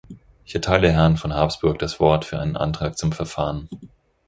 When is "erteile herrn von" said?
0.55-1.31